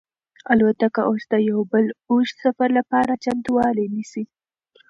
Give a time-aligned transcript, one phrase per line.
[0.53, 4.23] الوتکه اوس د یو بل اوږد سفر لپاره چمتووالی نیسي.